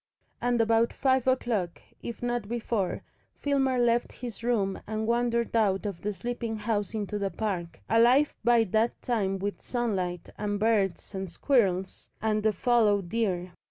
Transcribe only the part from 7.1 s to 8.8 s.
the park, alive by